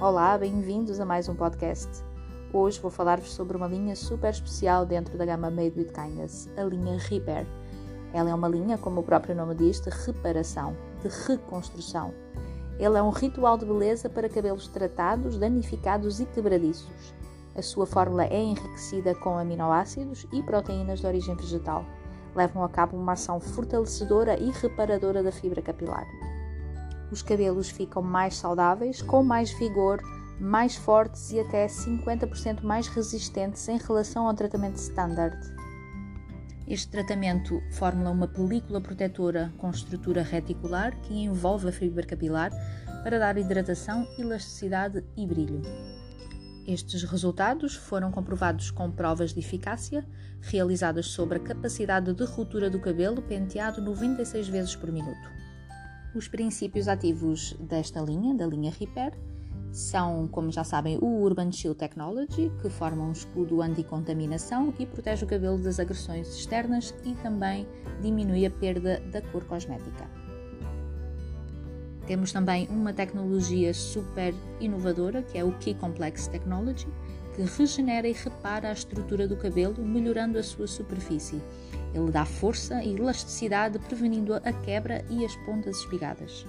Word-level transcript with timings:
Olá, 0.00 0.38
bem-vindos 0.38 0.98
a 0.98 1.04
mais 1.04 1.28
um 1.28 1.34
podcast. 1.34 2.02
Hoje 2.54 2.80
vou 2.80 2.90
falar-vos 2.90 3.34
sobre 3.34 3.54
uma 3.54 3.66
linha 3.66 3.94
super 3.94 4.30
especial 4.30 4.86
dentro 4.86 5.18
da 5.18 5.26
gama 5.26 5.50
Made 5.50 5.78
with 5.78 5.92
Kindness, 5.92 6.48
a 6.56 6.62
linha 6.62 6.96
Repair. 6.98 7.46
Ela 8.14 8.30
é 8.30 8.34
uma 8.34 8.48
linha, 8.48 8.78
como 8.78 9.02
o 9.02 9.04
próprio 9.04 9.34
nome 9.34 9.54
diz, 9.54 9.78
de 9.78 9.90
reparação, 9.90 10.74
de 11.02 11.08
reconstrução. 11.26 12.14
Ele 12.78 12.96
é 12.96 13.02
um 13.02 13.10
ritual 13.10 13.58
de 13.58 13.66
beleza 13.66 14.08
para 14.08 14.26
cabelos 14.26 14.68
tratados, 14.68 15.36
danificados 15.36 16.18
e 16.18 16.24
quebradiços. 16.24 17.14
A 17.54 17.60
sua 17.60 17.84
fórmula 17.84 18.24
é 18.24 18.40
enriquecida 18.40 19.14
com 19.14 19.36
aminoácidos 19.36 20.26
e 20.32 20.42
proteínas 20.42 21.00
de 21.00 21.06
origem 21.06 21.36
vegetal. 21.36 21.84
Levam 22.34 22.64
a 22.64 22.70
cabo 22.70 22.96
uma 22.96 23.12
ação 23.12 23.38
fortalecedora 23.38 24.40
e 24.40 24.50
reparadora 24.50 25.22
da 25.22 25.30
fibra 25.30 25.60
capilar 25.60 26.06
os 27.10 27.22
cabelos 27.22 27.68
ficam 27.68 28.02
mais 28.02 28.36
saudáveis, 28.36 29.02
com 29.02 29.22
mais 29.22 29.50
vigor, 29.52 30.00
mais 30.40 30.76
fortes 30.76 31.30
e 31.32 31.40
até 31.40 31.66
50% 31.66 32.62
mais 32.62 32.86
resistentes 32.88 33.68
em 33.68 33.78
relação 33.78 34.26
ao 34.26 34.34
tratamento 34.34 34.76
standard. 34.76 35.36
Este 36.66 36.88
tratamento 36.88 37.60
forma 37.72 38.08
uma 38.10 38.28
película 38.28 38.80
protetora 38.80 39.52
com 39.58 39.70
estrutura 39.70 40.22
reticular 40.22 40.96
que 41.02 41.14
envolve 41.14 41.68
a 41.68 41.72
fibra 41.72 42.06
capilar 42.06 42.50
para 43.02 43.18
dar 43.18 43.36
hidratação, 43.36 44.06
elasticidade 44.16 45.04
e 45.16 45.26
brilho. 45.26 45.62
Estes 46.66 47.02
resultados 47.02 47.74
foram 47.74 48.12
comprovados 48.12 48.70
com 48.70 48.90
provas 48.90 49.32
de 49.32 49.40
eficácia 49.40 50.06
realizadas 50.40 51.06
sobre 51.06 51.38
a 51.38 51.40
capacidade 51.40 52.12
de 52.12 52.24
ruptura 52.24 52.70
do 52.70 52.78
cabelo 52.78 53.20
penteado 53.20 53.82
96 53.82 54.46
vezes 54.46 54.76
por 54.76 54.92
minuto. 54.92 55.49
Os 56.12 56.26
princípios 56.26 56.88
ativos 56.88 57.54
desta 57.60 58.00
linha, 58.00 58.34
da 58.34 58.44
linha 58.44 58.72
Repair, 58.76 59.12
são, 59.70 60.26
como 60.26 60.50
já 60.50 60.64
sabem, 60.64 60.98
o 60.98 61.22
Urban 61.22 61.52
Shield 61.52 61.78
Technology, 61.78 62.50
que 62.60 62.68
forma 62.68 63.04
um 63.04 63.12
escudo 63.12 63.62
anti-contaminação 63.62 64.74
e 64.76 64.86
protege 64.86 65.24
o 65.24 65.28
cabelo 65.28 65.58
das 65.58 65.78
agressões 65.78 66.26
externas 66.34 66.92
e 67.04 67.14
também 67.22 67.64
diminui 68.02 68.44
a 68.44 68.50
perda 68.50 68.98
da 69.12 69.22
cor 69.22 69.44
cosmética. 69.44 70.10
Temos 72.08 72.32
também 72.32 72.66
uma 72.68 72.92
tecnologia 72.92 73.72
super 73.72 74.34
inovadora, 74.58 75.22
que 75.22 75.38
é 75.38 75.44
o 75.44 75.56
Key 75.58 75.74
Complex 75.74 76.26
Technology, 76.26 76.88
que 77.36 77.42
regenera 77.42 78.08
e 78.08 78.12
repara 78.12 78.70
a 78.70 78.72
estrutura 78.72 79.28
do 79.28 79.36
cabelo, 79.36 79.84
melhorando 79.84 80.36
a 80.36 80.42
sua 80.42 80.66
superfície 80.66 81.40
ele 81.94 82.10
dá 82.10 82.24
força 82.24 82.82
e 82.82 82.94
elasticidade, 82.94 83.78
prevenindo 83.78 84.34
a 84.34 84.52
quebra 84.52 85.04
e 85.10 85.24
as 85.24 85.34
pontas 85.44 85.78
espigadas. 85.78 86.46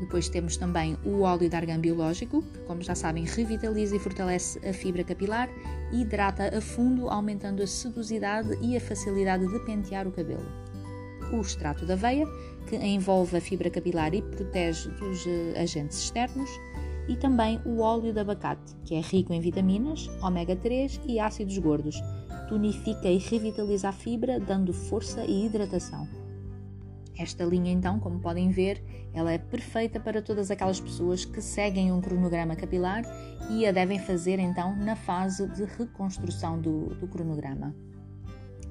Depois 0.00 0.28
temos 0.28 0.56
também 0.56 0.98
o 1.04 1.20
óleo 1.20 1.48
de 1.48 1.54
argão 1.54 1.78
biológico, 1.78 2.42
que, 2.42 2.58
como 2.60 2.82
já 2.82 2.94
sabem, 2.94 3.24
revitaliza 3.24 3.94
e 3.94 3.98
fortalece 3.98 4.58
a 4.68 4.72
fibra 4.72 5.04
capilar 5.04 5.48
e 5.92 6.02
hidrata 6.02 6.56
a 6.56 6.60
fundo, 6.60 7.08
aumentando 7.08 7.62
a 7.62 7.66
sedosidade 7.66 8.58
e 8.60 8.76
a 8.76 8.80
facilidade 8.80 9.46
de 9.46 9.58
pentear 9.60 10.08
o 10.08 10.12
cabelo. 10.12 10.46
O 11.32 11.40
extrato 11.40 11.86
da 11.86 11.94
aveia, 11.94 12.26
que 12.66 12.76
envolve 12.76 13.36
a 13.36 13.40
fibra 13.40 13.70
capilar 13.70 14.14
e 14.14 14.22
protege 14.22 14.88
dos 14.90 15.24
uh, 15.26 15.60
agentes 15.60 15.98
externos. 15.98 16.50
E 17.06 17.16
também 17.16 17.60
o 17.66 17.80
óleo 17.80 18.12
de 18.12 18.20
abacate, 18.20 18.74
que 18.84 18.94
é 18.94 19.00
rico 19.00 19.32
em 19.32 19.40
vitaminas, 19.40 20.08
ômega 20.22 20.56
3 20.56 21.02
e 21.06 21.20
ácidos 21.20 21.58
gordos, 21.58 22.00
tonifica 22.54 23.08
e 23.08 23.18
revitaliza 23.18 23.88
a 23.88 23.92
fibra, 23.92 24.38
dando 24.38 24.72
força 24.72 25.24
e 25.24 25.44
hidratação. 25.44 26.06
Esta 27.18 27.44
linha, 27.44 27.72
então, 27.72 27.98
como 27.98 28.20
podem 28.20 28.48
ver, 28.50 28.80
ela 29.12 29.32
é 29.32 29.38
perfeita 29.38 29.98
para 29.98 30.22
todas 30.22 30.52
aquelas 30.52 30.80
pessoas 30.80 31.24
que 31.24 31.42
seguem 31.42 31.90
um 31.90 32.00
cronograma 32.00 32.54
capilar 32.54 33.02
e 33.50 33.66
a 33.66 33.72
devem 33.72 33.98
fazer 33.98 34.38
então 34.38 34.76
na 34.76 34.94
fase 34.94 35.48
de 35.48 35.64
reconstrução 35.64 36.60
do, 36.60 36.94
do 36.94 37.08
cronograma. 37.08 37.74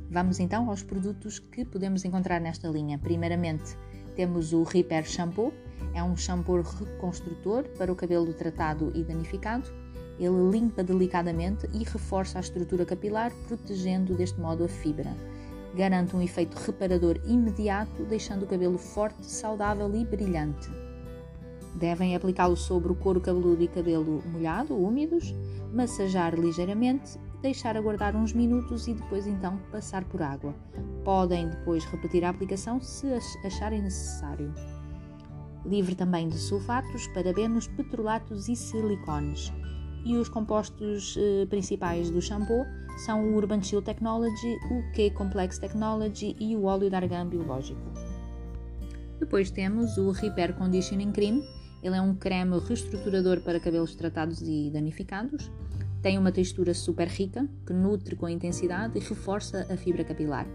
Vamos 0.10 0.40
então 0.40 0.70
aos 0.70 0.82
produtos 0.82 1.40
que 1.40 1.66
podemos 1.66 2.06
encontrar 2.06 2.40
nesta 2.40 2.70
linha. 2.70 2.98
Primeiramente, 2.98 3.78
temos 4.16 4.54
o 4.54 4.64
Repair 4.64 5.06
Shampoo, 5.06 5.52
é 5.94 6.02
um 6.02 6.16
shampoo 6.16 6.62
reconstrutor 6.62 7.68
para 7.78 7.92
o 7.92 7.96
cabelo 7.98 8.34
tratado 8.34 8.94
e 8.96 9.04
danificado 9.04 9.83
ele 10.20 10.52
limpa 10.52 10.84
delicadamente 10.84 11.68
e 11.74 11.84
reforça 11.84 12.38
a 12.38 12.42
estrutura 12.42 12.86
capilar, 12.86 13.32
protegendo 13.48 14.14
deste 14.16 14.40
modo 14.40 14.64
a 14.64 14.68
fibra. 14.68 15.16
Garante 15.76 16.16
um 16.16 16.22
efeito 16.22 16.56
reparador 16.56 17.20
imediato, 17.26 18.04
deixando 18.06 18.44
o 18.44 18.48
cabelo 18.48 18.78
forte, 18.78 19.26
saudável 19.26 19.94
e 19.96 20.06
brilhante. 20.06 20.70
Devem 21.76 22.16
aplicá-lo 22.16 22.56
sobre 22.56 22.92
o 22.92 22.96
couro 22.96 23.20
cabeludo 23.20 23.64
e 23.64 23.68
cabelo 23.68 24.22
molhado, 24.32 24.78
úmidos, 24.78 25.34
massajar 25.74 26.36
ligeiramente, 26.36 27.18
deixar 27.42 27.76
aguardar 27.76 28.16
uns 28.16 28.32
minutos 28.32 28.88
e 28.88 28.94
depois 28.94 29.26
então 29.26 29.58
passar 29.72 30.04
por 30.06 30.22
água. 30.22 30.54
Podem 31.04 31.50
depois 31.50 31.84
repetir 31.86 32.24
a 32.24 32.30
aplicação 32.30 32.80
se 32.80 33.08
acharem 33.44 33.82
necessário. 33.82 34.54
Livre 35.66 35.96
também 35.96 36.30
de 36.30 36.38
sulfatos, 36.38 37.08
parabenos, 37.08 37.68
petrolatos 37.68 38.48
e 38.48 38.56
silicones 38.56 39.52
e 40.06 40.16
os 40.18 40.30
compostos 40.30 41.16
eh, 41.18 41.46
principais 41.46 42.10
do 42.10 42.22
shampoo 42.22 42.66
são 43.06 43.24
o 43.24 43.36
Urban 43.36 43.62
Chill 43.62 43.82
Technology, 43.82 44.58
o 44.70 44.92
K-Complex 44.94 45.58
Technology 45.58 46.36
e 46.40 46.56
o 46.56 46.66
óleo 46.66 46.90
de 46.90 46.96
argão 46.96 47.28
biológico. 47.28 47.82
Depois 49.20 49.50
temos 49.50 49.98
o 49.98 50.12
Repair 50.12 50.54
Conditioning 50.56 51.12
Cream, 51.12 51.42
ele 51.84 51.98
é 51.98 52.02
um 52.02 52.16
creme 52.16 52.58
reestruturador 52.60 53.42
para 53.42 53.60
cabelos 53.60 53.94
tratados 53.94 54.42
e 54.42 54.70
danificados. 54.72 55.52
Tem 56.02 56.18
uma 56.18 56.32
textura 56.32 56.74
super 56.74 57.08
rica, 57.08 57.48
que 57.66 57.74
nutre 57.74 58.16
com 58.16 58.28
intensidade 58.30 58.98
e 58.98 59.02
reforça 59.02 59.68
a 59.70 59.76
fibra 59.76 60.04
capilar. 60.04 60.48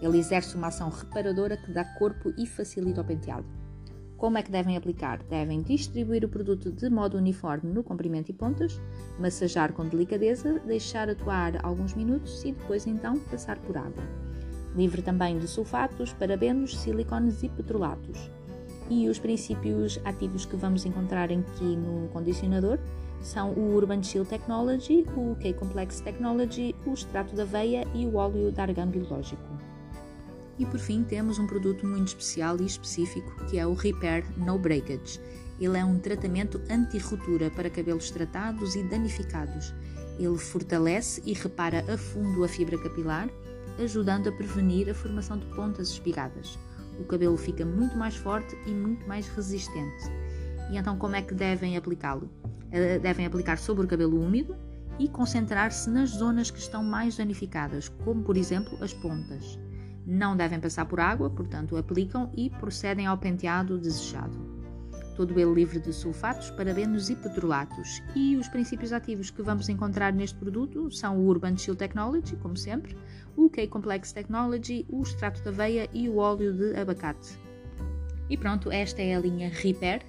Ele 0.00 0.18
exerce 0.18 0.56
uma 0.56 0.68
ação 0.68 0.88
reparadora 0.88 1.56
que 1.56 1.72
dá 1.72 1.84
corpo 1.98 2.32
e 2.38 2.46
facilita 2.46 3.02
o 3.02 3.04
penteado. 3.04 3.63
Como 4.24 4.38
é 4.38 4.42
que 4.42 4.50
devem 4.50 4.74
aplicar? 4.74 5.22
Devem 5.24 5.60
distribuir 5.60 6.24
o 6.24 6.28
produto 6.30 6.72
de 6.72 6.88
modo 6.88 7.18
uniforme 7.18 7.70
no 7.70 7.82
comprimento 7.82 8.30
e 8.30 8.32
pontas, 8.32 8.80
massajar 9.18 9.74
com 9.74 9.86
delicadeza, 9.86 10.60
deixar 10.60 11.10
atuar 11.10 11.62
alguns 11.62 11.92
minutos 11.92 12.42
e 12.42 12.52
depois 12.52 12.86
então 12.86 13.18
passar 13.30 13.58
por 13.58 13.76
água. 13.76 14.02
Livre 14.74 15.02
também 15.02 15.38
de 15.38 15.46
sulfatos, 15.46 16.14
parabenos, 16.14 16.74
silicones 16.78 17.42
e 17.42 17.50
petrolatos. 17.50 18.30
E 18.88 19.10
os 19.10 19.18
princípios 19.18 20.00
ativos 20.06 20.46
que 20.46 20.56
vamos 20.56 20.86
encontrar 20.86 21.30
aqui 21.30 21.76
no 21.76 22.08
condicionador 22.08 22.78
são 23.20 23.50
o 23.50 23.74
Urban 23.74 24.02
Chill 24.02 24.24
Technology, 24.24 25.04
o 25.14 25.36
K-Complex 25.36 26.00
Technology, 26.00 26.74
o 26.86 26.94
extrato 26.94 27.36
da 27.36 27.42
aveia 27.42 27.86
e 27.94 28.06
o 28.06 28.16
óleo 28.16 28.50
de 28.50 28.58
argão 28.58 28.86
biológico. 28.86 29.53
E 30.58 30.64
por 30.66 30.78
fim 30.78 31.02
temos 31.02 31.38
um 31.38 31.46
produto 31.46 31.86
muito 31.86 32.08
especial 32.08 32.56
e 32.60 32.66
específico 32.66 33.44
que 33.46 33.58
é 33.58 33.66
o 33.66 33.74
Repair 33.74 34.24
No 34.36 34.58
Breakage. 34.58 35.20
Ele 35.60 35.78
é 35.78 35.84
um 35.84 35.98
tratamento 35.98 36.60
anti-ruptura 36.70 37.50
para 37.50 37.70
cabelos 37.70 38.10
tratados 38.10 38.74
e 38.74 38.82
danificados. 38.82 39.74
Ele 40.18 40.38
fortalece 40.38 41.22
e 41.24 41.32
repara 41.32 41.84
a 41.92 41.98
fundo 41.98 42.44
a 42.44 42.48
fibra 42.48 42.78
capilar, 42.78 43.28
ajudando 43.78 44.28
a 44.28 44.32
prevenir 44.32 44.88
a 44.88 44.94
formação 44.94 45.38
de 45.38 45.46
pontas 45.46 45.88
espigadas. 45.88 46.58
O 46.98 47.04
cabelo 47.04 47.36
fica 47.36 47.64
muito 47.64 47.96
mais 47.96 48.14
forte 48.14 48.56
e 48.66 48.70
muito 48.70 49.06
mais 49.06 49.26
resistente. 49.28 50.04
E 50.70 50.76
então, 50.76 50.96
como 50.96 51.16
é 51.16 51.22
que 51.22 51.34
devem 51.34 51.76
aplicá-lo? 51.76 52.30
Eh, 52.70 52.98
devem 52.98 53.26
aplicar 53.26 53.58
sobre 53.58 53.84
o 53.84 53.88
cabelo 53.88 54.20
úmido 54.20 54.56
e 54.98 55.08
concentrar-se 55.08 55.90
nas 55.90 56.10
zonas 56.10 56.50
que 56.50 56.58
estão 56.58 56.82
mais 56.82 57.16
danificadas, 57.16 57.88
como 58.04 58.22
por 58.22 58.36
exemplo 58.36 58.76
as 58.80 58.92
pontas. 58.92 59.58
Não 60.06 60.36
devem 60.36 60.60
passar 60.60 60.84
por 60.84 61.00
água, 61.00 61.30
portanto, 61.30 61.76
aplicam 61.76 62.30
e 62.36 62.50
procedem 62.50 63.06
ao 63.06 63.16
penteado 63.16 63.78
desejado. 63.78 64.36
Todo 65.16 65.38
ele 65.38 65.54
livre 65.54 65.78
de 65.78 65.92
sulfatos, 65.92 66.50
parabenos 66.50 67.08
e 67.08 67.14
petrolatos. 67.14 68.02
E 68.16 68.36
os 68.36 68.48
princípios 68.48 68.92
ativos 68.92 69.30
que 69.30 69.42
vamos 69.42 69.68
encontrar 69.68 70.12
neste 70.12 70.36
produto 70.36 70.90
são 70.90 71.18
o 71.18 71.26
Urban 71.26 71.56
Chill 71.56 71.76
Technology, 71.76 72.36
como 72.36 72.56
sempre, 72.56 72.96
o 73.36 73.48
K-Complex 73.48 74.12
Technology, 74.12 74.84
o 74.90 75.02
extrato 75.02 75.40
de 75.40 75.48
aveia 75.48 75.88
e 75.92 76.08
o 76.08 76.16
óleo 76.16 76.52
de 76.52 76.76
abacate. 76.76 77.38
E 78.28 78.36
pronto, 78.36 78.72
esta 78.72 79.00
é 79.02 79.14
a 79.14 79.20
linha 79.20 79.50
Repair, 79.50 80.02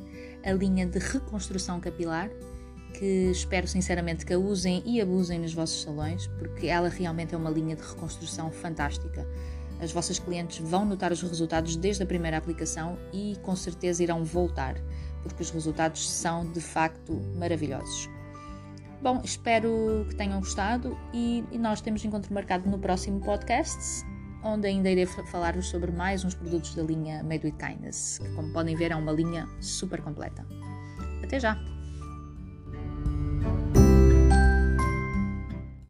a 0.43 0.51
linha 0.51 0.87
de 0.87 0.97
reconstrução 0.99 1.79
capilar, 1.79 2.29
que 2.97 3.29
espero 3.29 3.67
sinceramente 3.67 4.25
que 4.25 4.33
a 4.33 4.39
usem 4.39 4.81
e 4.85 5.01
abusem 5.01 5.39
nos 5.39 5.53
vossos 5.53 5.83
salões, 5.83 6.27
porque 6.39 6.67
ela 6.67 6.89
realmente 6.89 7.35
é 7.35 7.37
uma 7.37 7.49
linha 7.49 7.75
de 7.75 7.83
reconstrução 7.83 8.51
fantástica. 8.51 9.27
As 9.79 9.91
vossas 9.91 10.19
clientes 10.19 10.57
vão 10.59 10.85
notar 10.85 11.11
os 11.11 11.21
resultados 11.21 11.75
desde 11.75 12.03
a 12.03 12.05
primeira 12.05 12.37
aplicação 12.37 12.97
e 13.11 13.35
com 13.43 13.55
certeza 13.55 14.03
irão 14.03 14.23
voltar, 14.23 14.75
porque 15.21 15.41
os 15.41 15.51
resultados 15.51 16.09
são 16.09 16.49
de 16.51 16.61
facto 16.61 17.13
maravilhosos. 17.35 18.09
Bom, 19.01 19.21
espero 19.23 20.05
que 20.09 20.15
tenham 20.15 20.39
gostado 20.39 20.97
e, 21.13 21.43
nós 21.59 21.81
temos 21.81 22.03
encontro 22.03 22.33
marcado 22.33 22.69
no 22.69 22.79
próximo 22.79 23.19
podcast, 23.19 23.77
onde 24.43 24.67
ainda 24.67 24.89
irei 24.89 25.05
falar-vos 25.05 25.67
sobre 25.67 25.91
mais 25.91 26.23
uns 26.23 26.33
produtos 26.33 26.73
da 26.73 26.81
linha 26.81 27.21
Made 27.23 27.45
with 27.45 27.55
Kindness, 27.57 28.19
que 28.19 28.29
como 28.33 28.51
podem 28.53 28.75
ver 28.75 28.91
é 28.91 28.95
uma 28.95 29.11
linha 29.11 29.47
super 29.59 30.01
completa. 30.01 30.45
Até 31.23 31.39
já! 31.39 31.74